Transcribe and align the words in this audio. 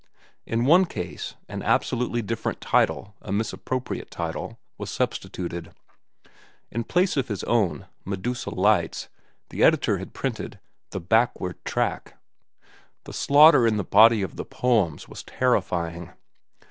In 0.47 0.65
one 0.65 0.85
case, 0.85 1.35
an 1.47 1.61
absolutely 1.61 2.23
different 2.23 2.59
title, 2.59 3.13
a 3.21 3.31
misappropriate 3.31 4.09
title, 4.09 4.57
was 4.79 4.89
substituted. 4.89 5.75
In 6.71 6.85
place 6.85 7.17
of 7.17 7.27
his 7.27 7.43
own, 7.43 7.85
"Medusa 8.03 8.49
Lights," 8.49 9.09
the 9.49 9.61
editor 9.63 9.99
had 9.99 10.15
printed, 10.15 10.59
"The 10.89 10.99
Backward 11.01 11.63
Track." 11.65 12.15
But 12.15 13.03
the 13.03 13.13
slaughter 13.13 13.67
in 13.67 13.77
the 13.77 13.83
body 13.83 14.23
of 14.23 14.37
the 14.37 14.43
poems 14.43 15.07
was 15.07 15.21
terrifying. 15.21 16.09